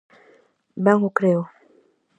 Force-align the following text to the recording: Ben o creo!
Ben 0.85 0.99
o 1.07 1.11
creo! 1.17 1.41